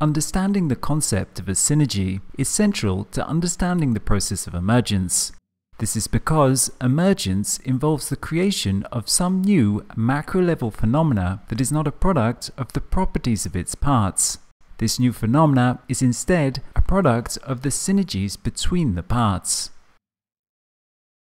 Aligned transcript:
Understanding 0.00 0.66
the 0.68 0.76
concept 0.76 1.38
of 1.38 1.48
a 1.48 1.52
synergy 1.52 2.20
is 2.36 2.48
central 2.48 3.04
to 3.12 3.26
understanding 3.26 3.94
the 3.94 4.00
process 4.00 4.46
of 4.48 4.54
emergence. 4.54 5.30
This 5.78 5.94
is 5.94 6.08
because 6.08 6.72
emergence 6.80 7.58
involves 7.58 8.08
the 8.08 8.16
creation 8.16 8.82
of 8.90 9.08
some 9.08 9.40
new 9.40 9.86
macro 9.94 10.42
level 10.42 10.72
phenomena 10.72 11.42
that 11.48 11.60
is 11.60 11.70
not 11.70 11.86
a 11.86 11.92
product 11.92 12.50
of 12.58 12.72
the 12.72 12.80
properties 12.80 13.46
of 13.46 13.54
its 13.54 13.76
parts. 13.76 14.38
This 14.78 14.98
new 14.98 15.12
phenomena 15.12 15.78
is 15.88 16.02
instead 16.02 16.60
a 16.74 16.82
product 16.82 17.38
of 17.44 17.62
the 17.62 17.68
synergies 17.68 18.36
between 18.40 18.96
the 18.96 19.02
parts. 19.04 19.70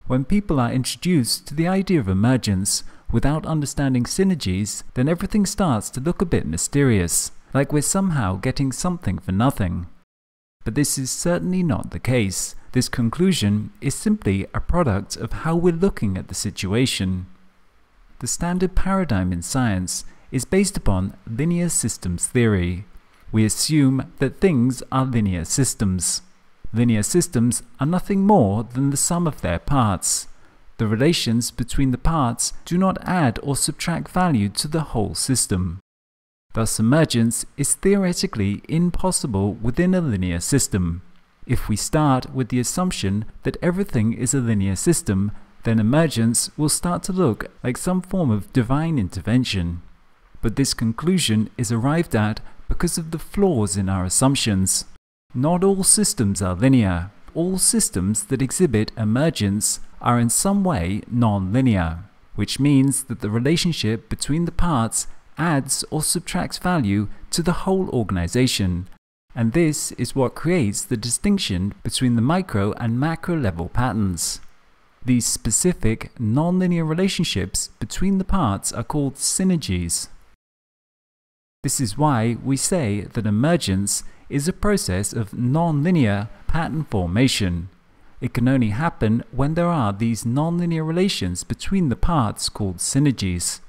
When 0.08 0.26
people 0.26 0.60
are 0.60 0.72
introduced 0.72 1.48
to 1.48 1.54
the 1.54 1.68
idea 1.68 2.00
of 2.00 2.10
emergence 2.10 2.84
without 3.12 3.46
understanding 3.46 4.04
synergies, 4.04 4.84
then 4.96 5.08
everything 5.08 5.46
starts 5.46 5.92
to 5.92 6.02
look 6.02 6.22
a 6.22 6.26
bit 6.26 6.48
mysterious, 6.48 7.32
like 7.54 7.72
we're 7.72 7.82
somehow 7.82 8.36
getting 8.36 8.72
something 8.72 9.20
for 9.20 9.32
nothing. 9.32 9.88
But 10.64 10.76
this 10.76 10.98
is 10.98 11.12
certainly 11.12 11.64
not 11.64 11.92
the 11.92 12.00
case. 12.00 12.56
This 12.72 12.90
conclusion 12.90 13.72
is 13.82 13.94
simply 13.94 14.48
a 14.54 14.60
product 14.60 15.16
of 15.18 15.32
how 15.32 15.56
we're 15.56 15.74
looking 15.74 16.18
at 16.18 16.28
the 16.28 16.36
situation. 16.36 17.28
The 18.20 18.28
standard 18.28 18.76
paradigm 18.76 19.32
in 19.32 19.42
science 19.42 20.06
is 20.32 20.46
based 20.46 20.78
upon 20.78 21.16
linear 21.28 21.70
systems 21.70 22.26
theory. 22.26 22.86
We 23.32 23.46
assume 23.46 24.12
that 24.20 24.40
things 24.40 24.82
are 24.92 25.06
linear 25.06 25.46
systems. 25.46 26.22
Linear 26.74 27.04
systems 27.04 27.62
are 27.80 27.86
nothing 27.86 28.22
more 28.22 28.64
than 28.64 28.90
the 28.90 28.98
sum 28.98 29.28
of 29.28 29.42
their 29.42 29.60
parts. 29.60 30.28
The 30.78 30.88
relations 30.88 31.52
between 31.52 31.92
the 31.92 32.00
parts 32.00 32.54
do 32.66 32.80
not 32.80 32.98
add 33.04 33.40
or 33.44 33.56
subtract 33.56 34.10
value 34.10 34.50
to 34.50 34.68
the 34.68 34.82
whole 34.82 35.14
system. 35.14 35.83
Thus, 36.54 36.80
emergence 36.80 37.46
is 37.58 37.74
theoretically 37.74 38.62
impossible 38.70 39.54
within 39.56 39.96
a 39.96 40.02
linear 40.02 40.40
system. 40.40 41.02
If 41.48 41.68
we 41.68 41.76
start 41.76 42.34
with 42.34 42.50
the 42.50 42.60
assumption 42.60 43.26
that 43.42 43.58
everything 43.62 44.14
is 44.14 44.34
a 44.34 44.40
linear 44.40 44.76
system, 44.76 45.32
then 45.64 45.80
emergence 45.80 46.52
will 46.56 46.70
start 46.70 47.04
to 47.04 47.12
look 47.12 47.50
like 47.64 47.78
some 47.78 48.02
form 48.02 48.30
of 48.30 48.54
divine 48.54 49.00
intervention. 49.00 49.82
But 50.42 50.56
this 50.56 50.74
conclusion 50.74 51.50
is 51.58 51.72
arrived 51.72 52.16
at 52.16 52.40
because 52.70 52.98
of 52.98 53.12
the 53.12 53.20
flaws 53.20 53.76
in 53.76 53.90
our 53.90 54.06
assumptions. 54.06 54.86
Not 55.34 55.64
all 55.64 55.84
systems 55.84 56.42
are 56.42 56.54
linear. 56.54 57.12
All 57.34 57.58
systems 57.58 58.26
that 58.26 58.42
exhibit 58.42 58.92
emergence 58.96 59.80
are 60.02 60.20
in 60.20 60.30
some 60.30 60.64
way 60.64 61.02
non-linear, 61.10 62.04
which 62.36 62.60
means 62.60 63.06
that 63.06 63.22
the 63.22 63.30
relationship 63.30 64.08
between 64.08 64.46
the 64.46 64.52
parts 64.52 65.08
adds 65.38 65.84
or 65.90 66.04
subtracts 66.04 66.58
value 66.58 67.08
to 67.32 67.42
the 67.42 67.64
whole 67.64 67.90
organization. 67.90 68.88
And 69.36 69.54
this 69.54 69.92
is 69.94 70.16
what 70.16 70.36
creates 70.36 70.84
the 70.84 70.98
distinction 70.98 71.74
between 71.84 72.16
the 72.16 72.22
micro 72.22 72.74
and 72.74 73.00
macro 73.00 73.36
level 73.36 73.70
patterns. 73.70 74.40
These 75.06 75.26
specific 75.26 76.12
non-linear 76.20 76.86
relationships 76.86 77.70
between 77.80 78.20
the 78.20 78.24
parts 78.24 78.72
are 78.72 78.84
called 78.84 79.16
synergies. 79.16 80.08
This 81.64 81.82
is 81.82 81.98
why 81.98 82.38
we 82.44 82.58
say 82.58 83.02
that 83.02 83.26
emergence 83.26 84.04
is 84.30 84.48
a 84.48 84.54
process 84.54 85.14
of 85.14 85.34
non-linear 85.34 86.30
pattern 86.48 86.84
formation. 86.84 87.70
It 88.22 88.34
can 88.34 88.48
only 88.48 88.70
happen 88.70 89.24
when 89.32 89.56
there 89.56 89.68
are 89.68 89.92
these 89.92 90.26
non-linear 90.26 90.84
relations 90.84 91.44
between 91.44 91.90
the 91.90 91.96
parts 91.96 92.48
called 92.48 92.78
synergies. 92.78 93.60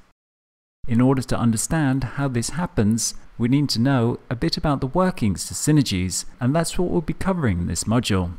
In 0.87 1.01
order 1.01 1.23
to 1.23 1.39
understand 1.39 2.05
how 2.05 2.29
this 2.29 2.51
happens, 2.51 3.15
we 3.39 3.49
need 3.49 3.71
to 3.71 3.81
know 3.81 4.21
a 4.29 4.37
bit 4.37 4.57
about 4.59 4.81
the 4.81 4.87
workings 4.87 5.51
of 5.51 5.57
synergies, 5.57 6.27
and 6.41 6.55
that's 6.55 6.79
what 6.79 6.91
we'll 6.91 7.01
be 7.01 7.15
covering 7.15 7.61
in 7.61 7.67
this 7.67 7.85
module. 7.85 8.33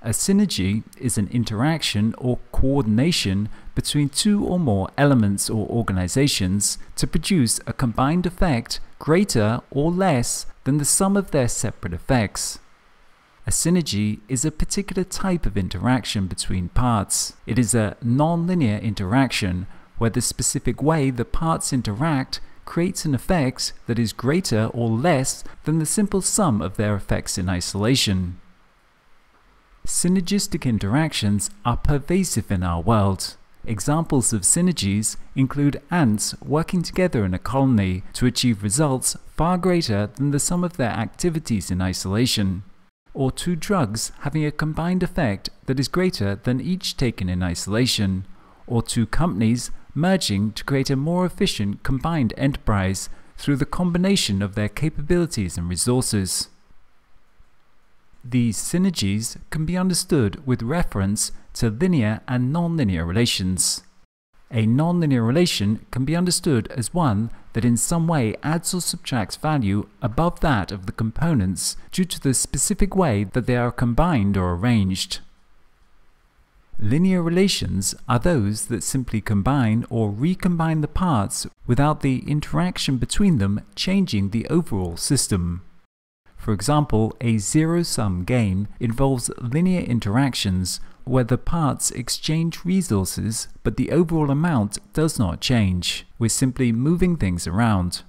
A 0.00 0.08
synergy 0.08 0.82
is 0.98 1.16
an 1.16 1.28
interaction 1.28 2.14
or 2.18 2.38
coordination 2.50 3.48
between 3.74 4.08
two 4.08 4.44
or 4.44 4.58
more 4.58 4.88
elements 4.98 5.48
or 5.48 5.68
organizations 5.68 6.76
to 6.96 7.06
produce 7.06 7.60
a 7.66 7.72
combined 7.72 8.26
effect 8.26 8.80
greater 8.98 9.60
or 9.70 9.92
less 9.92 10.46
than 10.64 10.78
the 10.78 10.84
sum 10.84 11.16
of 11.16 11.30
their 11.30 11.48
separate 11.48 11.92
effects. 11.92 12.58
A 13.44 13.50
synergy 13.50 14.20
is 14.28 14.44
a 14.44 14.52
particular 14.52 15.02
type 15.02 15.46
of 15.46 15.56
interaction 15.56 16.28
between 16.28 16.68
parts. 16.68 17.34
It 17.44 17.58
is 17.58 17.74
a 17.74 17.96
non-linear 18.00 18.78
interaction 18.78 19.66
where 19.98 20.10
the 20.10 20.20
specific 20.20 20.80
way 20.80 21.10
the 21.10 21.24
parts 21.24 21.72
interact 21.72 22.40
creates 22.64 23.04
an 23.04 23.14
effect 23.14 23.72
that 23.88 23.98
is 23.98 24.12
greater 24.12 24.66
or 24.66 24.88
less 24.88 25.42
than 25.64 25.80
the 25.80 25.86
simple 25.86 26.22
sum 26.22 26.62
of 26.62 26.76
their 26.76 26.94
effects 26.94 27.36
in 27.36 27.48
isolation. 27.48 28.40
Synergistic 29.84 30.64
interactions 30.64 31.50
are 31.64 31.76
pervasive 31.76 32.52
in 32.52 32.62
our 32.62 32.80
world. 32.80 33.36
Examples 33.66 34.32
of 34.32 34.42
synergies 34.42 35.16
include 35.34 35.82
ants 35.90 36.36
working 36.40 36.82
together 36.82 37.24
in 37.24 37.34
a 37.34 37.38
colony 37.40 38.04
to 38.12 38.26
achieve 38.26 38.62
results 38.62 39.16
far 39.36 39.58
greater 39.58 40.06
than 40.06 40.30
the 40.30 40.38
sum 40.38 40.62
of 40.62 40.76
their 40.76 40.90
activities 40.90 41.70
in 41.70 41.82
isolation, 41.82 42.62
or 43.14 43.30
two 43.30 43.56
drugs 43.56 44.12
having 44.20 44.44
a 44.44 44.50
combined 44.50 45.02
effect 45.02 45.50
that 45.66 45.78
is 45.78 45.88
greater 45.88 46.36
than 46.36 46.60
each 46.60 46.96
taken 46.96 47.28
in 47.28 47.42
isolation, 47.42 48.26
or 48.66 48.82
two 48.82 49.06
companies 49.06 49.70
merging 49.94 50.52
to 50.52 50.64
create 50.64 50.90
a 50.90 50.96
more 50.96 51.26
efficient 51.26 51.82
combined 51.82 52.32
enterprise 52.36 53.08
through 53.36 53.56
the 53.56 53.66
combination 53.66 54.40
of 54.40 54.54
their 54.54 54.68
capabilities 54.68 55.58
and 55.58 55.68
resources. 55.68 56.48
These 58.24 58.56
synergies 58.56 59.36
can 59.50 59.66
be 59.66 59.76
understood 59.76 60.46
with 60.46 60.62
reference 60.62 61.32
to 61.54 61.70
linear 61.70 62.20
and 62.28 62.54
nonlinear 62.54 63.06
relations. 63.06 63.82
A 64.50 64.66
nonlinear 64.66 65.26
relation 65.26 65.84
can 65.90 66.04
be 66.04 66.14
understood 66.14 66.68
as 66.70 66.94
one 66.94 67.30
that 67.52 67.64
in 67.64 67.76
some 67.76 68.06
way 68.06 68.34
adds 68.42 68.74
or 68.74 68.80
subtracts 68.80 69.36
value 69.36 69.88
above 70.00 70.40
that 70.40 70.72
of 70.72 70.86
the 70.86 70.92
components 70.92 71.76
due 71.90 72.04
to 72.04 72.20
the 72.20 72.34
specific 72.34 72.96
way 72.96 73.24
that 73.24 73.46
they 73.46 73.56
are 73.56 73.72
combined 73.72 74.36
or 74.36 74.54
arranged. 74.54 75.20
Linear 76.78 77.22
relations 77.22 77.94
are 78.08 78.18
those 78.18 78.66
that 78.66 78.82
simply 78.82 79.20
combine 79.20 79.84
or 79.88 80.10
recombine 80.10 80.80
the 80.80 80.88
parts 80.88 81.46
without 81.66 82.00
the 82.00 82.24
interaction 82.26 82.96
between 82.96 83.38
them 83.38 83.60
changing 83.76 84.30
the 84.30 84.46
overall 84.48 84.96
system. 84.96 85.62
For 86.36 86.52
example, 86.52 87.14
a 87.20 87.38
zero-sum 87.38 88.24
game 88.24 88.66
involves 88.80 89.30
linear 89.40 89.82
interactions 89.82 90.80
where 91.04 91.24
the 91.24 91.38
parts 91.38 91.90
exchange 91.90 92.64
resources 92.64 93.48
but 93.62 93.76
the 93.76 93.90
overall 93.90 94.30
amount 94.30 94.78
does 94.92 95.18
not 95.18 95.40
change. 95.40 96.06
We're 96.18 96.28
simply 96.28 96.72
moving 96.72 97.16
things 97.16 97.46
around. 97.46 98.02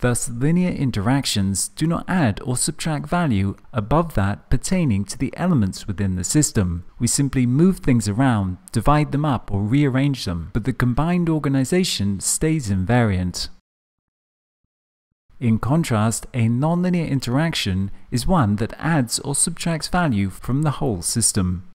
Thus, 0.00 0.28
linear 0.28 0.70
interactions 0.70 1.68
do 1.68 1.86
not 1.86 2.04
add 2.06 2.40
or 2.44 2.56
subtract 2.56 3.08
value 3.08 3.56
above 3.72 4.14
that 4.14 4.50
pertaining 4.50 5.04
to 5.06 5.18
the 5.18 5.32
elements 5.36 5.86
within 5.86 6.16
the 6.16 6.24
system. 6.24 6.84
We 6.98 7.06
simply 7.06 7.46
move 7.46 7.78
things 7.78 8.06
around, 8.06 8.58
divide 8.72 9.12
them 9.12 9.24
up 9.24 9.50
or 9.50 9.62
rearrange 9.62 10.26
them, 10.26 10.50
but 10.52 10.64
the 10.64 10.74
combined 10.74 11.30
organization 11.30 12.20
stays 12.20 12.68
invariant. 12.68 13.48
In 15.38 15.58
contrast, 15.58 16.26
a 16.32 16.48
nonlinear 16.48 17.08
interaction 17.08 17.90
is 18.10 18.26
one 18.26 18.56
that 18.56 18.72
adds 18.78 19.18
or 19.20 19.34
subtracts 19.34 19.88
value 19.88 20.30
from 20.30 20.62
the 20.62 20.72
whole 20.72 21.02
system. 21.02 21.70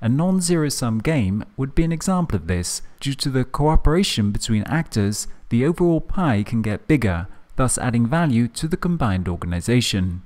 A 0.00 0.08
non-zero-sum 0.08 0.98
game 0.98 1.44
would 1.56 1.74
be 1.74 1.84
an 1.84 1.92
example 1.92 2.36
of 2.36 2.46
this. 2.46 2.82
Due 3.00 3.14
to 3.14 3.30
the 3.30 3.44
cooperation 3.44 4.30
between 4.30 4.62
actors, 4.64 5.26
the 5.50 5.64
overall 5.64 6.00
pie 6.00 6.42
can 6.42 6.62
get 6.62 6.88
bigger, 6.88 7.26
thus 7.56 7.76
adding 7.76 8.06
value 8.06 8.48
to 8.48 8.66
the 8.66 8.76
combined 8.76 9.28
organization. 9.28 10.22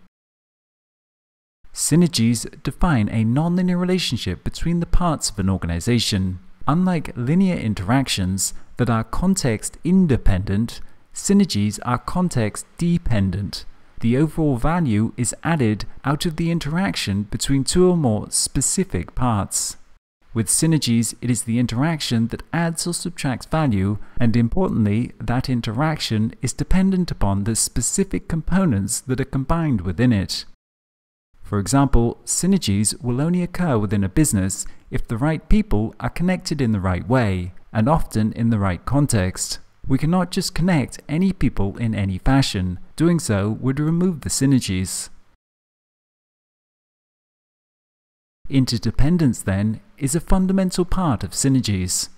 Synergies 1.72 2.62
define 2.62 3.08
a 3.08 3.24
nonlinear 3.24 3.80
relationship 3.80 4.44
between 4.44 4.78
the 4.78 4.86
parts 4.86 5.28
of 5.30 5.38
an 5.40 5.50
organization. 5.50 6.38
Unlike 6.68 7.16
linear 7.16 7.56
interactions 7.56 8.54
that 8.76 8.88
are 8.88 9.02
context 9.02 9.76
independent, 9.82 10.80
Synergies 11.14 11.78
are 11.84 11.98
context 11.98 12.66
dependent. 12.76 13.64
The 14.04 14.18
overall 14.18 14.58
value 14.58 15.14
is 15.16 15.34
added 15.42 15.86
out 16.04 16.26
of 16.26 16.36
the 16.36 16.50
interaction 16.50 17.22
between 17.22 17.64
two 17.64 17.88
or 17.88 17.96
more 17.96 18.30
specific 18.30 19.14
parts. 19.14 19.78
With 20.34 20.48
synergies, 20.48 21.14
it 21.22 21.30
is 21.30 21.44
the 21.44 21.58
interaction 21.58 22.28
that 22.28 22.42
adds 22.52 22.86
or 22.86 22.92
subtracts 22.92 23.46
value, 23.46 23.96
and 24.20 24.36
importantly, 24.36 25.12
that 25.18 25.48
interaction 25.48 26.34
is 26.42 26.52
dependent 26.52 27.10
upon 27.10 27.44
the 27.44 27.56
specific 27.56 28.28
components 28.28 29.00
that 29.00 29.22
are 29.22 29.24
combined 29.24 29.80
within 29.80 30.12
it. 30.12 30.44
For 31.42 31.58
example, 31.58 32.18
synergies 32.26 33.02
will 33.02 33.22
only 33.22 33.42
occur 33.42 33.78
within 33.78 34.04
a 34.04 34.10
business 34.10 34.66
if 34.90 35.08
the 35.08 35.16
right 35.16 35.48
people 35.48 35.94
are 35.98 36.10
connected 36.10 36.60
in 36.60 36.72
the 36.72 36.78
right 36.78 37.08
way, 37.08 37.54
and 37.72 37.88
often 37.88 38.34
in 38.34 38.50
the 38.50 38.58
right 38.58 38.84
context. 38.84 39.60
We 39.86 39.98
cannot 39.98 40.30
just 40.30 40.54
connect 40.54 41.00
any 41.08 41.32
people 41.32 41.76
in 41.76 41.94
any 41.94 42.18
fashion. 42.18 42.78
Doing 42.96 43.18
so 43.18 43.50
would 43.50 43.78
remove 43.78 44.22
the 44.22 44.30
synergies. 44.30 45.10
Interdependence, 48.48 49.42
then, 49.42 49.80
is 49.96 50.14
a 50.14 50.20
fundamental 50.20 50.84
part 50.84 51.24
of 51.24 51.30
synergies. 51.30 52.08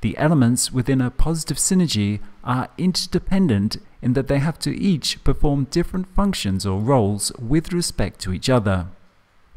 The 0.00 0.16
elements 0.16 0.72
within 0.72 1.00
a 1.00 1.10
positive 1.10 1.58
synergy 1.58 2.20
are 2.42 2.68
interdependent 2.78 3.76
in 4.00 4.14
that 4.14 4.28
they 4.28 4.38
have 4.38 4.58
to 4.60 4.74
each 4.74 5.22
perform 5.24 5.64
different 5.70 6.08
functions 6.14 6.64
or 6.64 6.80
roles 6.80 7.32
with 7.38 7.72
respect 7.72 8.20
to 8.20 8.32
each 8.32 8.48
other. 8.48 8.88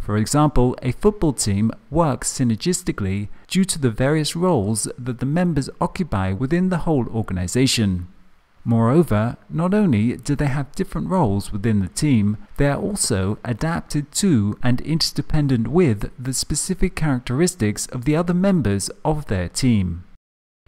For 0.03 0.17
example, 0.17 0.75
a 0.81 0.91
football 0.91 1.31
team 1.31 1.71
works 1.89 2.37
synergistically 2.37 3.29
due 3.47 3.63
to 3.63 3.79
the 3.79 3.89
various 3.89 4.35
roles 4.35 4.83
that 4.97 5.21
the 5.21 5.25
members 5.25 5.69
occupy 5.79 6.33
within 6.33 6.67
the 6.67 6.79
whole 6.79 7.07
organization. 7.07 8.09
Moreover, 8.65 9.37
not 9.49 9.73
only 9.73 10.17
do 10.17 10.35
they 10.35 10.47
have 10.47 10.75
different 10.75 11.07
roles 11.07 11.53
within 11.53 11.79
the 11.79 11.87
team, 11.87 12.35
they 12.57 12.67
are 12.67 12.81
also 12.81 13.37
adapted 13.45 14.11
to 14.23 14.59
and 14.61 14.81
interdependent 14.81 15.69
with 15.69 16.11
the 16.19 16.33
specific 16.33 16.95
characteristics 16.95 17.85
of 17.87 18.03
the 18.03 18.17
other 18.17 18.33
members 18.33 18.89
of 19.05 19.27
their 19.27 19.47
team. 19.47 20.03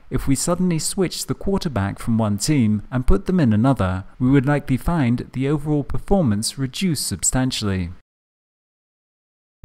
If 0.09 0.29
we 0.29 0.35
suddenly 0.35 0.79
switch 0.79 1.25
the 1.25 1.33
quarterback 1.33 1.99
from 1.99 2.17
one 2.17 2.37
team 2.37 2.83
and 2.89 3.07
put 3.07 3.25
them 3.25 3.41
in 3.41 3.51
another, 3.51 4.05
we 4.17 4.29
would 4.29 4.45
likely 4.45 4.77
find 4.77 5.29
the 5.33 5.49
overall 5.49 5.83
performance 5.83 6.57
reduce 6.57 7.01
substantially. 7.01 7.91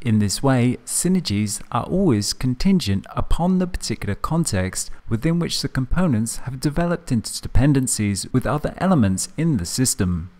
In 0.01 0.17
this 0.17 0.41
way, 0.41 0.77
synergies 0.83 1.61
are 1.71 1.83
always 1.83 2.33
contingent 2.33 3.05
upon 3.11 3.59
the 3.59 3.67
particular 3.67 4.15
context 4.15 4.89
within 5.07 5.37
which 5.37 5.61
the 5.61 5.69
components 5.69 6.37
have 6.37 6.59
developed 6.59 7.11
into 7.11 7.39
dependencies 7.39 8.25
with 8.33 8.47
other 8.47 8.73
elements 8.77 9.29
in 9.37 9.57
the 9.57 9.65
system. 9.65 10.31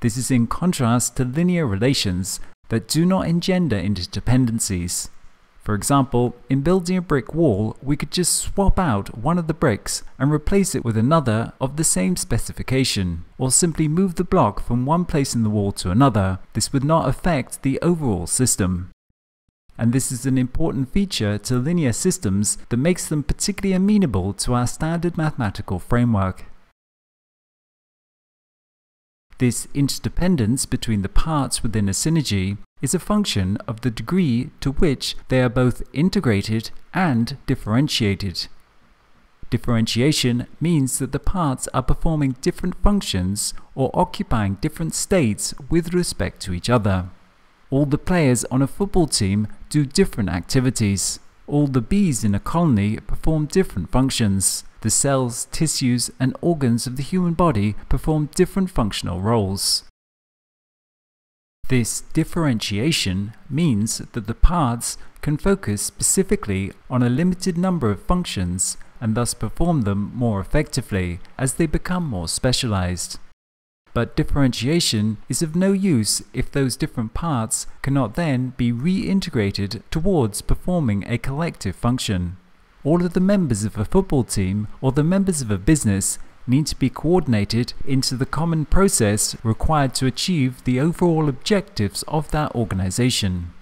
This 0.00 0.18
is 0.18 0.30
in 0.30 0.46
contrast 0.46 1.16
to 1.16 1.24
linear 1.24 1.66
relations 1.66 2.38
that 2.68 2.86
do 2.86 3.06
not 3.06 3.26
engender 3.26 3.80
interdependencies. 3.80 5.08
For 5.64 5.74
example, 5.74 6.36
in 6.50 6.60
building 6.60 6.98
a 6.98 7.02
brick 7.02 7.34
wall, 7.34 7.76
we 7.82 7.96
could 7.96 8.10
just 8.10 8.34
swap 8.34 8.78
out 8.78 9.16
one 9.16 9.38
of 9.38 9.46
the 9.46 9.54
bricks 9.54 10.02
and 10.18 10.30
replace 10.30 10.74
it 10.74 10.84
with 10.84 10.96
another 10.96 11.54
of 11.58 11.76
the 11.76 11.84
same 11.84 12.16
specification, 12.16 13.24
or 13.38 13.50
simply 13.50 13.88
move 13.88 14.16
the 14.16 14.24
block 14.24 14.62
from 14.62 14.84
one 14.84 15.06
place 15.06 15.34
in 15.34 15.42
the 15.42 15.48
wall 15.48 15.72
to 15.72 15.90
another. 15.90 16.38
This 16.52 16.70
would 16.74 16.84
not 16.84 17.08
affect 17.08 17.62
the 17.62 17.80
overall 17.80 18.26
system. 18.26 18.90
And 19.78 19.92
this 19.92 20.12
is 20.12 20.26
an 20.26 20.36
important 20.36 20.92
feature 20.92 21.38
to 21.38 21.56
linear 21.58 21.94
systems 21.94 22.58
that 22.68 22.76
makes 22.76 23.08
them 23.08 23.22
particularly 23.22 23.74
amenable 23.74 24.34
to 24.34 24.52
our 24.52 24.66
standard 24.66 25.16
mathematical 25.16 25.78
framework. 25.78 26.44
This 29.38 29.66
interdependence 29.74 30.64
between 30.64 31.02
the 31.02 31.08
parts 31.08 31.62
within 31.62 31.88
a 31.88 31.92
synergy 31.92 32.58
is 32.80 32.94
a 32.94 32.98
function 32.98 33.56
of 33.66 33.80
the 33.80 33.90
degree 33.90 34.50
to 34.60 34.70
which 34.72 35.16
they 35.28 35.40
are 35.40 35.48
both 35.48 35.82
integrated 35.92 36.70
and 36.92 37.36
differentiated. 37.46 38.46
Differentiation 39.50 40.46
means 40.60 40.98
that 40.98 41.12
the 41.12 41.18
parts 41.18 41.68
are 41.74 41.82
performing 41.82 42.36
different 42.40 42.74
functions 42.82 43.54
or 43.74 43.90
occupying 43.94 44.54
different 44.56 44.94
states 44.94 45.54
with 45.70 45.94
respect 45.94 46.40
to 46.42 46.52
each 46.52 46.70
other. 46.70 47.10
All 47.70 47.86
the 47.86 47.98
players 47.98 48.44
on 48.46 48.62
a 48.62 48.66
football 48.66 49.06
team 49.06 49.48
do 49.68 49.84
different 49.84 50.28
activities. 50.28 51.18
All 51.46 51.66
the 51.66 51.80
bees 51.80 52.24
in 52.24 52.34
a 52.34 52.40
colony 52.40 52.98
perform 52.98 53.46
different 53.46 53.90
functions. 53.90 54.64
The 54.80 54.90
cells, 54.90 55.46
tissues, 55.52 56.10
and 56.18 56.36
organs 56.40 56.86
of 56.86 56.96
the 56.96 57.02
human 57.02 57.34
body 57.34 57.74
perform 57.88 58.30
different 58.34 58.70
functional 58.70 59.20
roles. 59.20 59.84
This 61.68 62.02
differentiation 62.12 63.32
means 63.48 63.98
that 63.98 64.26
the 64.26 64.34
parts 64.34 64.98
can 65.22 65.38
focus 65.38 65.82
specifically 65.82 66.72
on 66.90 67.02
a 67.02 67.08
limited 67.08 67.56
number 67.56 67.90
of 67.90 68.02
functions 68.02 68.76
and 69.00 69.14
thus 69.14 69.32
perform 69.32 69.82
them 69.82 70.12
more 70.14 70.40
effectively 70.40 71.20
as 71.38 71.54
they 71.54 71.66
become 71.66 72.06
more 72.06 72.28
specialized. 72.28 73.18
But 73.94 74.16
differentiation 74.16 75.18
is 75.28 75.40
of 75.40 75.54
no 75.54 75.72
use 75.72 76.22
if 76.32 76.50
those 76.50 76.76
different 76.76 77.14
parts 77.14 77.68
cannot 77.80 78.16
then 78.16 78.52
be 78.56 78.72
reintegrated 78.72 79.82
towards 79.90 80.42
performing 80.42 81.04
a 81.06 81.16
collective 81.16 81.76
function. 81.76 82.36
All 82.82 83.04
of 83.04 83.14
the 83.14 83.20
members 83.20 83.64
of 83.64 83.78
a 83.78 83.84
football 83.84 84.24
team 84.24 84.66
or 84.80 84.90
the 84.90 85.04
members 85.04 85.40
of 85.40 85.50
a 85.50 85.58
business 85.58 86.18
need 86.46 86.66
to 86.66 86.76
be 86.76 86.90
coordinated 86.90 87.72
into 87.86 88.16
the 88.16 88.26
common 88.26 88.66
process 88.66 89.36
required 89.44 89.94
to 89.94 90.06
achieve 90.06 90.64
the 90.64 90.80
overall 90.80 91.28
objectives 91.28 92.02
of 92.08 92.30
that 92.32 92.54
organization. 92.54 93.52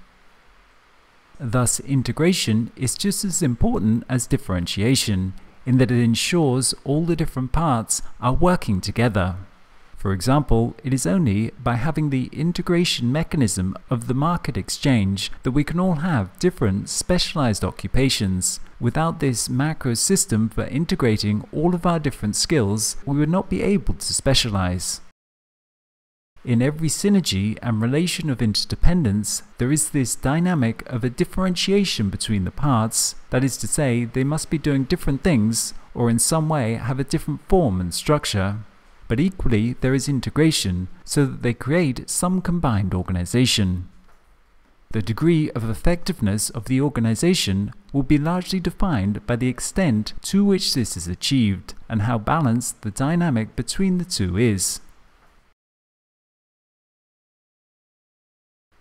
Thus, 1.38 1.78
integration 1.78 2.72
is 2.74 2.96
just 2.96 3.24
as 3.24 3.42
important 3.42 4.04
as 4.08 4.26
differentiation 4.26 5.34
in 5.66 5.78
that 5.78 5.90
it 5.90 6.02
ensures 6.02 6.74
all 6.84 7.04
the 7.04 7.16
different 7.16 7.52
parts 7.52 8.00
are 8.20 8.32
working 8.32 8.80
together. 8.80 9.36
For 10.02 10.12
example, 10.12 10.74
it 10.82 10.92
is 10.92 11.06
only 11.06 11.52
by 11.62 11.76
having 11.76 12.10
the 12.10 12.28
integration 12.32 13.12
mechanism 13.12 13.76
of 13.88 14.08
the 14.08 14.14
market 14.14 14.56
exchange 14.56 15.30
that 15.44 15.52
we 15.52 15.62
can 15.62 15.78
all 15.78 16.02
have 16.02 16.36
different 16.40 16.88
specialized 16.88 17.62
occupations. 17.62 18.58
Without 18.80 19.20
this 19.20 19.48
macro 19.48 19.94
system 19.94 20.48
for 20.48 20.64
integrating 20.64 21.46
all 21.52 21.72
of 21.72 21.86
our 21.86 22.00
different 22.00 22.34
skills, 22.34 22.96
we 23.06 23.16
would 23.16 23.28
not 23.28 23.48
be 23.48 23.62
able 23.62 23.94
to 23.94 24.12
specialize. 24.12 25.02
In 26.44 26.62
every 26.62 26.88
synergy 26.88 27.56
and 27.62 27.80
relation 27.80 28.28
of 28.28 28.42
interdependence, 28.42 29.44
there 29.58 29.70
is 29.70 29.90
this 29.90 30.16
dynamic 30.16 30.82
of 30.86 31.04
a 31.04 31.10
differentiation 31.10 32.10
between 32.10 32.42
the 32.42 32.50
parts, 32.50 33.14
that 33.30 33.44
is 33.44 33.56
to 33.58 33.68
say, 33.68 34.04
they 34.04 34.24
must 34.24 34.50
be 34.50 34.58
doing 34.58 34.82
different 34.82 35.22
things 35.22 35.74
or 35.94 36.10
in 36.10 36.18
some 36.18 36.48
way 36.48 36.74
have 36.74 36.98
a 36.98 37.04
different 37.04 37.48
form 37.48 37.80
and 37.80 37.94
structure 37.94 38.64
but 39.12 39.20
equally 39.20 39.74
there 39.82 39.92
is 39.92 40.08
integration 40.08 40.88
so 41.04 41.26
that 41.26 41.42
they 41.42 41.52
create 41.52 42.08
some 42.08 42.40
combined 42.40 42.94
organization. 42.94 43.86
The 44.92 45.02
degree 45.02 45.50
of 45.50 45.68
effectiveness 45.68 46.48
of 46.48 46.64
the 46.64 46.80
organization 46.80 47.74
will 47.92 48.04
be 48.04 48.16
largely 48.16 48.58
defined 48.58 49.26
by 49.26 49.36
the 49.36 49.48
extent 49.48 50.14
to 50.22 50.46
which 50.46 50.72
this 50.72 50.96
is 50.96 51.08
achieved 51.08 51.74
and 51.90 52.00
how 52.00 52.16
balanced 52.16 52.80
the 52.80 52.90
dynamic 52.90 53.54
between 53.54 53.98
the 53.98 54.06
two 54.06 54.38
is. 54.38 54.80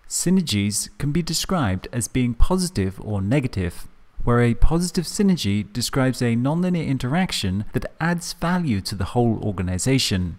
Synergies 0.08 0.98
can 0.98 1.12
be 1.12 1.22
described 1.22 1.89
as 1.91 2.08
being 2.08 2.36
positive 2.36 3.01
or 3.01 3.22
negative 3.22 3.86
where 4.24 4.42
a 4.42 4.54
positive 4.54 5.06
synergy 5.06 5.72
describes 5.74 6.22
a 6.22 6.36
nonlinear 6.36 6.86
interaction 6.86 7.66
that 7.74 7.92
adds 8.00 8.34
value 8.34 8.82
to 8.82 8.96
the 8.96 9.06
whole 9.06 9.40
organization. 9.44 10.38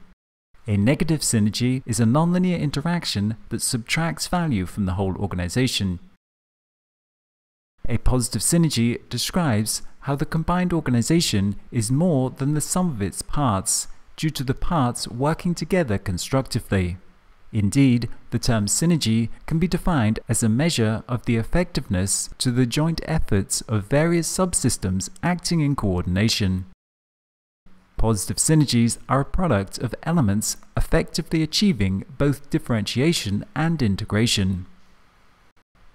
A 0.67 0.77
negative 0.77 1.21
synergy 1.21 1.83
is 1.87 1.99
a 1.99 2.05
nonlinear 2.05 2.59
interaction 2.61 3.37
that 3.49 3.63
subtracts 3.63 4.29
value 4.29 4.67
from 4.67 4.87
the 4.87 4.93
whole 4.93 5.17
organization. 5.17 5.99
A 7.89 7.99
positive 7.99 8.43
synergy 8.43 9.01
describes 9.09 9.83
how 10.01 10.15
the 10.15 10.27
combined 10.27 10.73
organization 10.73 11.57
is 11.73 11.91
more 11.91 12.31
than 12.31 12.55
the 12.55 12.61
sum 12.61 12.91
of 12.91 13.03
its 13.03 13.23
parts 13.23 13.89
due 14.17 14.31
to 14.31 14.45
the 14.45 14.55
parts 14.55 15.09
working 15.09 15.55
together 15.55 15.99
constructively. 15.99 16.97
Indeed, 17.53 18.09
the 18.31 18.39
term 18.39 18.67
synergy 18.67 19.29
can 19.47 19.59
be 19.59 19.69
defined 19.69 20.21
as 20.29 20.43
a 20.43 20.49
measure 20.49 21.05
of 21.07 21.27
the 21.27 21.37
effectiveness 21.37 22.31
to 22.39 22.51
the 22.51 22.65
joint 22.65 23.03
efforts 23.05 23.61
of 23.63 23.85
various 23.85 24.27
subsystems 24.27 25.11
acting 25.23 25.61
in 25.61 25.77
coordination. 25.77 26.65
Positive 27.99 28.39
synergies 28.39 28.99
are 29.09 29.21
a 29.21 29.25
product 29.25 29.79
of 29.79 29.95
elements 30.03 30.57
effectively 30.77 31.43
achieving 31.43 32.05
both 32.19 32.49
differentiation 32.49 33.45
and 33.55 33.83
integration. 33.83 34.67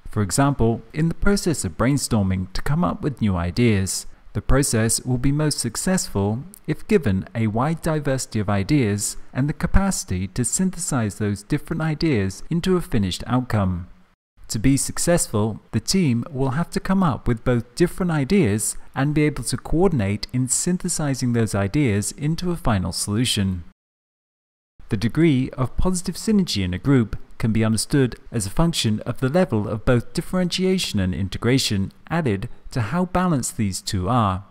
For 0.09 0.21
example, 0.21 0.81
in 0.93 1.09
the 1.09 1.15
process 1.15 1.65
of 1.65 1.77
brainstorming 1.77 2.53
to 2.53 2.61
come 2.61 2.83
up 2.83 3.01
with 3.01 3.19
new 3.19 3.35
ideas, 3.35 4.05
the 4.37 4.41
process 4.43 5.01
will 5.03 5.17
be 5.17 5.31
most 5.31 5.57
successful 5.57 6.43
if 6.67 6.87
given 6.87 7.27
a 7.33 7.47
wide 7.47 7.81
diversity 7.81 8.39
of 8.39 8.51
ideas 8.51 9.17
and 9.33 9.49
the 9.49 9.61
capacity 9.65 10.27
to 10.27 10.45
synthesize 10.45 11.15
those 11.15 11.41
different 11.41 11.81
ideas 11.81 12.43
into 12.47 12.77
a 12.77 12.81
finished 12.81 13.23
outcome. 13.25 13.87
To 14.49 14.59
be 14.59 14.77
successful, 14.77 15.59
the 15.71 15.79
team 15.79 16.23
will 16.29 16.51
have 16.51 16.69
to 16.69 16.79
come 16.79 17.01
up 17.01 17.27
with 17.27 17.43
both 17.43 17.73
different 17.73 18.11
ideas 18.11 18.77
and 18.93 19.15
be 19.15 19.23
able 19.23 19.43
to 19.45 19.57
coordinate 19.57 20.27
in 20.31 20.47
synthesizing 20.47 21.33
those 21.33 21.55
ideas 21.55 22.11
into 22.11 22.51
a 22.51 22.55
final 22.55 22.91
solution. 22.91 23.63
The 24.89 24.97
degree 24.97 25.49
of 25.57 25.75
positive 25.77 26.13
synergy 26.13 26.63
in 26.63 26.75
a 26.75 26.77
group 26.77 27.17
can 27.37 27.51
be 27.51 27.63
understood 27.63 28.15
as 28.31 28.45
a 28.45 28.51
function 28.51 28.99
of 29.01 29.19
the 29.19 29.29
level 29.29 29.67
of 29.67 29.85
both 29.85 30.13
differentiation 30.13 30.99
and 30.99 31.13
integration 31.13 31.91
added 32.09 32.49
to 32.71 32.81
how 32.81 33.05
balanced 33.05 33.57
these 33.57 33.81
two 33.81 34.09
are. 34.09 34.43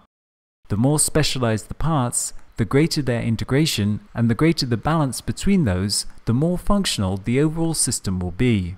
The 0.69 0.77
more 0.77 0.99
specialized 0.99 1.69
the 1.69 1.75
parts, 1.75 2.33
the 2.57 2.65
greater 2.65 3.03
their 3.03 3.23
integration, 3.23 4.01
and 4.15 4.31
the 4.31 4.35
greater 4.35 4.67
the 4.67 4.77
balance 4.77 5.21
between 5.21 5.65
those, 5.65 6.07
the 6.25 6.35
more 6.35 6.59
functional 6.59 7.17
the 7.19 7.41
overall 7.41 7.75
system 7.75 8.19
will 8.19 8.33
be. 8.33 8.77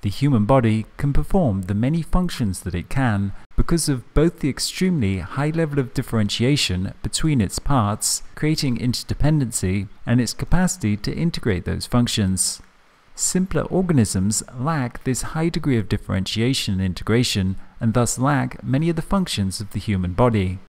The 0.00 0.10
human 0.10 0.44
body 0.44 0.86
can 0.96 1.12
perform 1.12 1.62
the 1.62 1.74
many 1.74 2.02
functions 2.02 2.60
that 2.60 2.74
it 2.74 2.88
can 2.88 3.32
because 3.56 3.88
of 3.88 4.14
both 4.14 4.38
the 4.38 4.48
extremely 4.48 5.18
high 5.18 5.50
level 5.50 5.80
of 5.80 5.92
differentiation 5.92 6.94
between 7.02 7.40
its 7.40 7.58
parts, 7.58 8.22
creating 8.36 8.78
interdependency, 8.78 9.88
and 10.06 10.20
its 10.20 10.32
capacity 10.32 10.96
to 10.98 11.14
integrate 11.14 11.64
those 11.64 11.86
functions. 11.86 12.62
Simpler 13.18 13.62
organisms 13.62 14.44
lack 14.56 15.02
this 15.02 15.34
high 15.34 15.48
degree 15.48 15.76
of 15.76 15.88
differentiation 15.88 16.74
and 16.74 16.82
integration 16.82 17.56
and 17.80 17.92
thus 17.92 18.16
lack 18.16 18.62
many 18.62 18.88
of 18.90 18.94
the 18.94 19.02
functions 19.02 19.60
of 19.60 19.72
the 19.72 19.80
human 19.80 20.12
body. 20.12 20.60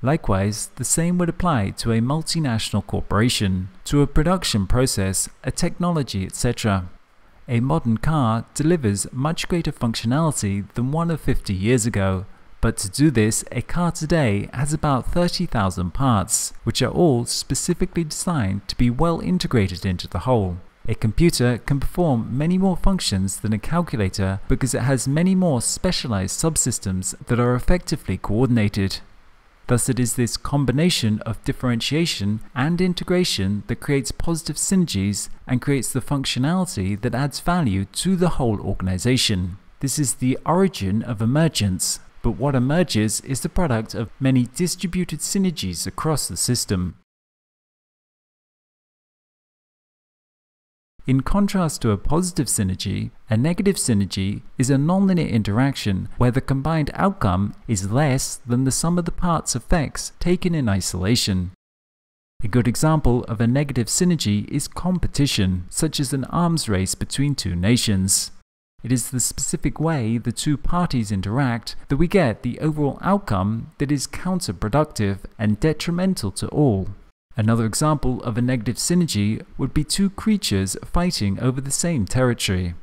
Likewise, 0.00 0.68
the 0.76 0.84
same 0.84 1.18
would 1.18 1.28
apply 1.28 1.70
to 1.70 1.90
a 1.90 2.00
multinational 2.00 2.86
corporation, 2.86 3.70
to 3.86 4.02
a 4.02 4.06
production 4.06 4.68
process, 4.68 5.28
a 5.42 5.50
technology, 5.50 6.24
etc. 6.24 6.88
A 7.48 7.58
modern 7.58 7.98
car 7.98 8.44
delivers 8.54 9.12
much 9.12 9.48
greater 9.48 9.72
functionality 9.72 10.72
than 10.74 10.92
one 10.92 11.10
of 11.10 11.20
50 11.20 11.52
years 11.52 11.86
ago, 11.86 12.24
but 12.60 12.76
to 12.76 12.88
do 12.88 13.10
this, 13.10 13.44
a 13.50 13.62
car 13.62 13.90
today 13.90 14.48
has 14.52 14.72
about 14.72 15.10
30,000 15.10 15.90
parts, 15.90 16.52
which 16.62 16.82
are 16.82 16.92
all 16.92 17.24
specifically 17.24 18.04
designed 18.04 18.68
to 18.68 18.76
be 18.76 18.90
well 18.90 19.18
integrated 19.18 19.84
into 19.84 20.06
the 20.06 20.20
whole. 20.20 20.58
A 20.86 20.94
computer 20.94 21.56
can 21.58 21.80
perform 21.80 22.36
many 22.36 22.58
more 22.58 22.76
functions 22.76 23.40
than 23.40 23.54
a 23.54 23.58
calculator 23.58 24.40
because 24.48 24.74
it 24.74 24.82
has 24.82 25.08
many 25.08 25.34
more 25.34 25.62
specialized 25.62 26.38
subsystems 26.38 27.16
that 27.26 27.40
are 27.40 27.54
effectively 27.54 28.18
coordinated. 28.18 29.00
Thus 29.66 29.88
it 29.88 29.98
is 29.98 30.14
this 30.14 30.36
combination 30.36 31.20
of 31.20 31.42
differentiation 31.44 32.40
and 32.54 32.82
integration 32.82 33.62
that 33.68 33.80
creates 33.80 34.12
positive 34.12 34.56
synergies 34.56 35.30
and 35.46 35.62
creates 35.62 35.90
the 35.90 36.02
functionality 36.02 37.00
that 37.00 37.14
adds 37.14 37.40
value 37.40 37.86
to 37.86 38.14
the 38.14 38.30
whole 38.30 38.60
organization. 38.60 39.56
This 39.80 39.98
is 39.98 40.14
the 40.14 40.38
origin 40.44 41.02
of 41.02 41.22
emergence, 41.22 42.00
but 42.20 42.32
what 42.32 42.54
emerges 42.54 43.22
is 43.22 43.40
the 43.40 43.48
product 43.48 43.94
of 43.94 44.10
many 44.20 44.48
distributed 44.54 45.20
synergies 45.20 45.86
across 45.86 46.28
the 46.28 46.36
system. 46.36 46.96
In 51.06 51.20
contrast 51.20 51.82
to 51.82 51.90
a 51.90 51.98
positive 51.98 52.46
synergy, 52.46 53.10
a 53.28 53.36
negative 53.36 53.76
synergy 53.76 54.40
is 54.56 54.70
a 54.70 54.76
nonlinear 54.76 55.28
interaction 55.28 56.08
where 56.16 56.30
the 56.30 56.40
combined 56.40 56.90
outcome 56.94 57.54
is 57.68 57.92
less 57.92 58.36
than 58.36 58.64
the 58.64 58.72
sum 58.72 58.96
of 58.96 59.04
the 59.04 59.12
parts 59.12 59.54
effects 59.54 60.12
taken 60.18 60.54
in 60.54 60.66
isolation. 60.66 61.50
A 62.42 62.48
good 62.48 62.66
example 62.66 63.22
of 63.24 63.38
a 63.38 63.46
negative 63.46 63.88
synergy 63.88 64.48
is 64.48 64.66
competition, 64.66 65.66
such 65.68 66.00
as 66.00 66.14
an 66.14 66.24
arms 66.24 66.70
race 66.70 66.94
between 66.94 67.34
two 67.34 67.54
nations. 67.54 68.30
It 68.82 68.90
is 68.90 69.10
the 69.10 69.20
specific 69.20 69.78
way 69.78 70.16
the 70.16 70.32
two 70.32 70.56
parties 70.56 71.12
interact 71.12 71.76
that 71.88 71.98
we 71.98 72.08
get 72.08 72.42
the 72.42 72.58
overall 72.60 72.98
outcome 73.02 73.72
that 73.76 73.92
is 73.92 74.06
counterproductive 74.06 75.18
and 75.38 75.60
detrimental 75.60 76.30
to 76.32 76.48
all. 76.48 76.88
Another 77.36 77.66
example 77.66 78.22
of 78.22 78.38
a 78.38 78.42
negative 78.42 78.76
synergy 78.76 79.44
would 79.58 79.74
be 79.74 79.82
two 79.82 80.10
creatures 80.10 80.76
fighting 80.84 81.40
over 81.40 81.60
the 81.60 81.70
same 81.70 82.06
territory. 82.06 82.74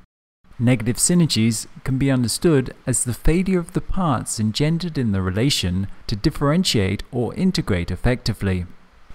Negative 0.59 0.97
synergies 0.97 1.67
can 1.83 1.97
be 1.97 2.11
understood 2.11 2.75
as 2.85 3.03
the 3.03 3.13
failure 3.13 3.59
of 3.59 3.73
the 3.73 3.81
parts 3.81 4.39
engendered 4.39 4.97
in 4.97 5.11
the 5.11 5.21
relation 5.21 5.87
to 6.07 6.15
differentiate 6.15 7.01
or 7.11 7.33
integrate 7.35 7.89
effectively. 7.89 8.65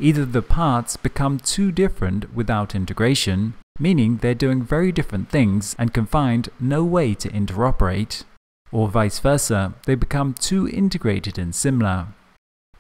Either 0.01 0.25
the 0.25 0.43
parts 0.43 0.97
become 0.97 1.39
too 1.39 1.71
different 1.71 2.35
without 2.35 2.75
integration, 2.75 3.55
meaning 3.79 4.17
they're 4.17 4.35
doing 4.35 4.63
very 4.63 4.91
different 4.91 5.29
things 5.29 5.77
and 5.79 5.95
can 5.95 6.07
find 6.07 6.49
no 6.59 6.83
way 6.83 7.15
to 7.15 7.29
interoperate, 7.29 8.25
or 8.73 8.89
vice 8.89 9.21
versa, 9.21 9.75
they 9.85 9.95
become 9.95 10.35
too 10.35 10.69
integrated 10.69 11.39
and 11.39 11.55
similar, 11.55 12.09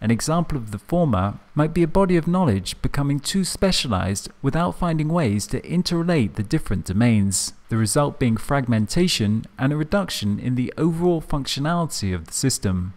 an 0.00 0.10
example 0.10 0.58
of 0.58 0.70
the 0.70 0.78
former 0.78 1.38
might 1.54 1.72
be 1.72 1.82
a 1.82 1.88
body 1.88 2.16
of 2.16 2.26
knowledge 2.26 2.80
becoming 2.82 3.18
too 3.18 3.44
specialized 3.44 4.28
without 4.42 4.78
finding 4.78 5.08
ways 5.08 5.46
to 5.46 5.60
interrelate 5.62 6.34
the 6.34 6.42
different 6.42 6.84
domains, 6.84 7.54
the 7.70 7.76
result 7.76 8.18
being 8.18 8.36
fragmentation 8.36 9.46
and 9.58 9.72
a 9.72 9.76
reduction 9.76 10.38
in 10.38 10.54
the 10.54 10.72
overall 10.76 11.22
functionality 11.22 12.14
of 12.14 12.26
the 12.26 12.34
system. 12.34 12.92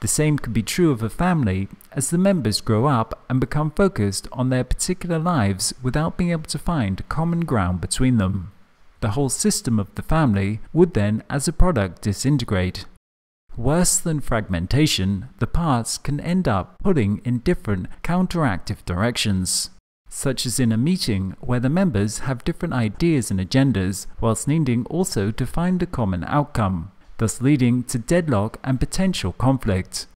The 0.00 0.08
same 0.08 0.38
could 0.38 0.52
be 0.52 0.62
true 0.62 0.90
of 0.90 1.02
a 1.02 1.10
family 1.10 1.68
as 1.92 2.10
the 2.10 2.18
members 2.18 2.60
grow 2.60 2.86
up 2.86 3.24
and 3.28 3.40
become 3.40 3.70
focused 3.70 4.28
on 4.32 4.48
their 4.48 4.64
particular 4.64 5.18
lives 5.18 5.74
without 5.82 6.16
being 6.16 6.30
able 6.30 6.44
to 6.44 6.58
find 6.58 7.08
common 7.08 7.40
ground 7.40 7.80
between 7.80 8.18
them. 8.18 8.52
The 9.00 9.10
whole 9.10 9.28
system 9.28 9.78
of 9.78 9.92
the 9.94 10.02
family 10.02 10.60
would 10.72 10.94
then, 10.94 11.22
as 11.30 11.46
a 11.46 11.52
product, 11.52 12.02
disintegrate, 12.02 12.84
Worse 13.58 13.98
than 13.98 14.20
fragmentation, 14.20 15.30
the 15.40 15.48
parts 15.48 15.98
can 15.98 16.20
end 16.20 16.46
up 16.46 16.76
pulling 16.80 17.20
in 17.24 17.40
different 17.40 17.88
counteractive 18.04 18.84
directions, 18.84 19.70
such 20.08 20.46
as 20.46 20.60
in 20.60 20.70
a 20.70 20.76
meeting 20.76 21.34
where 21.40 21.58
the 21.58 21.68
members 21.68 22.20
have 22.20 22.44
different 22.44 22.72
ideas 22.72 23.32
and 23.32 23.40
agendas 23.40 24.06
whilst 24.20 24.46
needing 24.46 24.86
also 24.86 25.32
to 25.32 25.44
find 25.44 25.82
a 25.82 25.86
common 25.86 26.22
outcome, 26.22 26.92
thus 27.16 27.42
leading 27.42 27.82
to 27.82 27.98
deadlock 27.98 28.60
and 28.62 28.78
potential 28.78 29.32
conflict. 29.32 30.06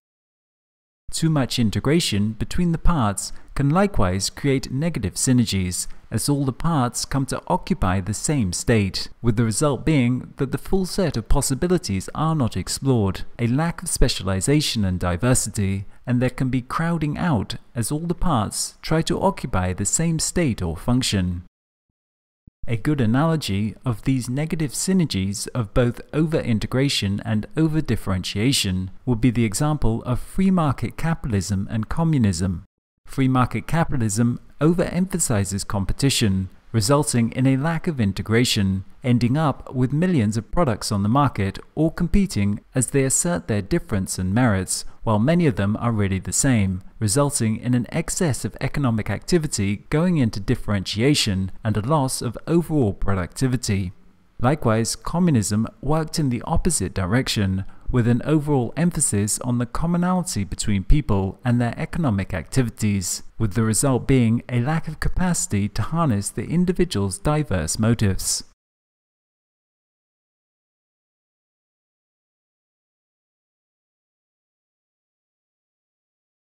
Too 1.10 1.28
much 1.28 1.58
integration 1.58 2.34
between 2.34 2.70
the 2.70 2.78
parts 2.78 3.32
can 3.56 3.70
likewise 3.70 4.30
create 4.30 4.70
negative 4.70 5.14
synergies 5.14 5.88
as 6.12 6.28
all 6.28 6.44
the 6.44 6.52
parts 6.52 7.06
come 7.06 7.24
to 7.24 7.42
occupy 7.48 7.98
the 7.98 8.14
same 8.14 8.52
state, 8.52 9.08
with 9.22 9.36
the 9.36 9.44
result 9.44 9.82
being 9.84 10.34
that 10.36 10.52
the 10.52 10.58
full 10.58 10.84
set 10.84 11.16
of 11.16 11.28
possibilities 11.28 12.10
are 12.14 12.34
not 12.34 12.54
explored, 12.56 13.22
a 13.38 13.46
lack 13.46 13.82
of 13.82 13.88
specialization 13.88 14.84
and 14.84 15.00
diversity, 15.00 15.86
and 16.06 16.20
there 16.20 16.30
can 16.30 16.50
be 16.50 16.60
crowding 16.60 17.16
out 17.16 17.56
as 17.74 17.90
all 17.90 18.06
the 18.06 18.14
parts 18.14 18.76
try 18.82 19.00
to 19.00 19.20
occupy 19.20 19.72
the 19.72 19.86
same 19.86 20.18
state 20.18 20.60
or 20.60 20.76
function. 20.76 21.44
A 22.68 22.76
good 22.76 23.00
analogy 23.00 23.74
of 23.84 24.02
these 24.02 24.28
negative 24.28 24.72
synergies 24.72 25.48
of 25.54 25.74
both 25.74 26.00
over-integration 26.12 27.22
and 27.24 27.46
over-differentiation 27.56 28.90
would 29.06 29.20
be 29.20 29.30
the 29.30 29.46
example 29.46 30.02
of 30.04 30.20
free 30.20 30.50
market 30.50 30.96
capitalism 30.96 31.66
and 31.70 31.88
communism. 31.88 32.64
Free 33.12 33.28
market 33.28 33.66
capitalism 33.66 34.40
overemphasizes 34.58 35.66
competition, 35.66 36.48
resulting 36.72 37.30
in 37.32 37.46
a 37.46 37.58
lack 37.58 37.86
of 37.86 38.00
integration, 38.00 38.86
ending 39.04 39.36
up 39.36 39.74
with 39.74 39.92
millions 39.92 40.38
of 40.38 40.50
products 40.50 40.90
on 40.90 41.02
the 41.02 41.10
market 41.10 41.58
all 41.74 41.90
competing 41.90 42.60
as 42.74 42.86
they 42.86 43.04
assert 43.04 43.48
their 43.48 43.60
difference 43.60 44.18
and 44.18 44.32
merits, 44.32 44.86
while 45.02 45.18
many 45.18 45.46
of 45.46 45.56
them 45.56 45.76
are 45.76 45.92
really 45.92 46.20
the 46.20 46.32
same, 46.32 46.82
resulting 47.00 47.58
in 47.58 47.74
an 47.74 47.86
excess 47.90 48.46
of 48.46 48.56
economic 48.62 49.10
activity 49.10 49.84
going 49.90 50.16
into 50.16 50.40
differentiation 50.40 51.52
and 51.62 51.76
a 51.76 51.86
loss 51.86 52.22
of 52.22 52.38
overall 52.46 52.94
productivity. 52.94 53.92
Likewise, 54.40 54.96
communism 54.96 55.68
worked 55.82 56.18
in 56.18 56.30
the 56.30 56.40
opposite 56.46 56.94
direction, 56.94 57.66
with 57.92 58.08
an 58.08 58.22
overall 58.24 58.72
emphasis 58.76 59.38
on 59.40 59.58
the 59.58 59.66
commonality 59.66 60.42
between 60.42 60.82
people 60.82 61.38
and 61.44 61.60
their 61.60 61.74
economic 61.78 62.34
activities, 62.34 63.22
with 63.38 63.52
the 63.52 63.62
result 63.62 64.08
being 64.08 64.42
a 64.48 64.60
lack 64.60 64.88
of 64.88 64.98
capacity 64.98 65.68
to 65.68 65.82
harness 65.82 66.30
the 66.30 66.46
individual's 66.46 67.18
diverse 67.18 67.78
motives. 67.78 68.44